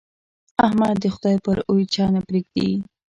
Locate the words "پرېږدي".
2.27-2.69